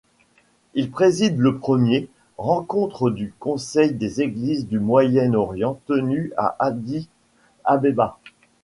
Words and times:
Il 0.73 0.89
préside 0.89 1.37
le 1.37 1.59
première 1.59 2.07
rencontre 2.39 3.11
du 3.11 3.35
Conseil 3.39 3.93
des 3.93 4.19
Églises 4.21 4.67
du 4.67 4.79
Moyen-Orient 4.79 5.79
tenu 5.85 6.33
à 6.37 6.55
Addis-Abeba. 6.57 8.17